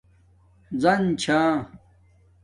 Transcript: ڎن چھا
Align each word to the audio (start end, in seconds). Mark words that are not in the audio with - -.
ڎن 0.81 1.01
چھا 1.21 1.39